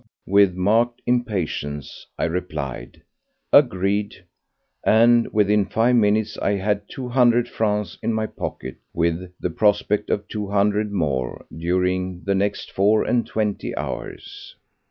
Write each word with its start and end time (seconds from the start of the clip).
with 0.25 0.55
marked 0.55 0.99
impatience, 1.05 2.07
I 2.17 2.23
replied, 2.23 3.03
"Agreed," 3.53 4.23
and 4.83 5.31
within 5.31 5.67
five 5.67 5.95
minutes 5.95 6.39
I 6.39 6.53
had 6.53 6.89
two 6.89 7.07
hundred 7.09 7.47
francs 7.47 7.99
in 8.01 8.11
my 8.11 8.25
pocket, 8.25 8.77
with 8.95 9.31
the 9.39 9.51
prospect 9.51 10.09
of 10.09 10.27
two 10.27 10.47
hundred 10.47 10.91
more 10.91 11.45
during 11.55 12.23
the 12.23 12.33
next 12.33 12.71
four 12.71 13.03
and 13.03 13.27
twenty 13.27 13.77
hours. 13.77 14.55